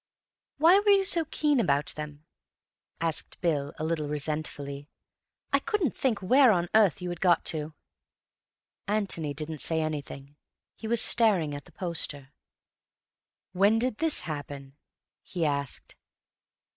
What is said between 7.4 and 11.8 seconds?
to." Antony didn't say anything. He was staring at the